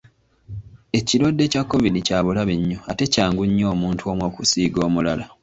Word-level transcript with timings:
Ekirwadde 0.97 1.43
kya 1.51 1.61
Kovidi 1.69 1.99
kya 2.07 2.19
bulabe 2.25 2.53
nnyo 2.59 2.79
ate 2.91 3.05
kyangu 3.13 3.43
nnyo 3.49 3.65
omuntu 3.73 4.03
omu 4.11 4.23
okukisiiga 4.29 4.79
omulala. 4.87 5.25